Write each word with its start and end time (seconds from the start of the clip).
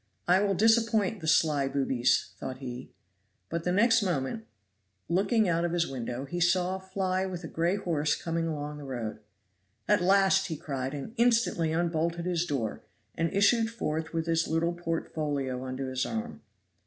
I 0.27 0.39
will 0.39 0.55
disappoint 0.55 1.21
the 1.21 1.27
sly 1.27 1.67
boobies, 1.67 2.31
thought 2.39 2.57
he. 2.57 2.89
But 3.49 3.65
the 3.65 3.71
next 3.71 4.01
moment, 4.01 4.45
looking 5.07 5.47
out 5.47 5.63
of 5.63 5.73
his 5.73 5.85
window, 5.87 6.25
he 6.25 6.39
saw 6.39 6.75
a 6.77 6.79
fly 6.79 7.27
with 7.27 7.43
a 7.43 7.47
gray 7.47 7.75
horse 7.75 8.15
coming 8.19 8.47
along 8.47 8.79
the 8.79 8.83
road. 8.83 9.19
"At 9.87 10.01
last," 10.01 10.47
he 10.47 10.57
cried, 10.57 10.95
and 10.95 11.13
instantly 11.17 11.71
unbolted 11.71 12.25
his 12.25 12.47
door, 12.47 12.81
and 13.15 13.31
issued 13.31 13.69
forth 13.69 14.11
with 14.11 14.25
his 14.25 14.47
little 14.47 14.73
portfolio 14.73 15.63
under 15.63 15.87
his 15.91 16.03
arm. 16.03 16.41